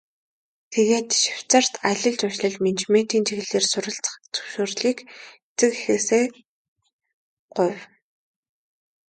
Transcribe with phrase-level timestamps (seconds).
[0.73, 4.97] Тэгээд Швейцарьт аялал жуулчлал, менежментийн чиглэлээр суралцах зөвшөөрлийг
[5.51, 6.23] эцэг эхээсээ
[7.55, 7.79] гуйв.